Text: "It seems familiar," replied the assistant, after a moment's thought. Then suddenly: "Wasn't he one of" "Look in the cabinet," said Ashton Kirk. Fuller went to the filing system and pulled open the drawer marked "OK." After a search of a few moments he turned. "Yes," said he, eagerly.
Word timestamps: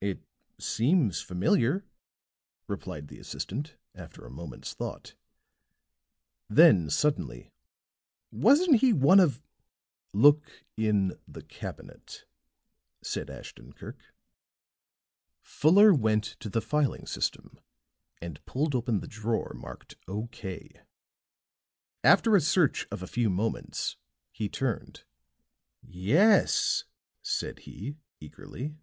"It 0.00 0.22
seems 0.58 1.20
familiar," 1.20 1.84
replied 2.66 3.08
the 3.08 3.18
assistant, 3.18 3.76
after 3.94 4.24
a 4.24 4.30
moment's 4.30 4.72
thought. 4.72 5.16
Then 6.48 6.88
suddenly: 6.88 7.52
"Wasn't 8.32 8.76
he 8.80 8.94
one 8.94 9.20
of" 9.20 9.42
"Look 10.14 10.64
in 10.78 11.20
the 11.28 11.42
cabinet," 11.42 12.24
said 13.02 13.28
Ashton 13.28 13.74
Kirk. 13.74 14.14
Fuller 15.42 15.92
went 15.92 16.24
to 16.40 16.48
the 16.48 16.62
filing 16.62 17.06
system 17.06 17.60
and 18.22 18.42
pulled 18.46 18.74
open 18.74 19.00
the 19.00 19.06
drawer 19.06 19.52
marked 19.54 19.94
"OK." 20.08 20.70
After 22.02 22.34
a 22.34 22.40
search 22.40 22.86
of 22.90 23.02
a 23.02 23.06
few 23.06 23.28
moments 23.28 23.98
he 24.32 24.48
turned. 24.48 25.04
"Yes," 25.82 26.84
said 27.20 27.58
he, 27.68 27.98
eagerly. 28.20 28.78